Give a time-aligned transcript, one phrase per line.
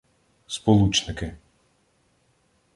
[0.55, 1.29] Сполучники